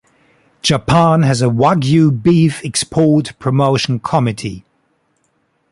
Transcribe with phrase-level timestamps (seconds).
[0.63, 4.65] Japan has a Wagyu Beef Export Promotion Committee.